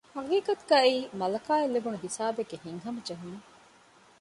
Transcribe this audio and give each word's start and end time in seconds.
ޙަޤީޤަތުގައި 0.15 0.83
އެއީ 0.85 0.99
މަލަކާއަށް 1.19 1.73
ލިބުނު 1.75 1.97
ހިސާބެއްގެ 2.03 2.57
ހިތްހަމަޖެހުމެއް 2.63 3.47